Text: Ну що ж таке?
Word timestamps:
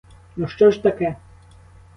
Ну 0.35 0.47
що 0.47 0.71
ж 0.71 0.83
таке? 0.83 1.15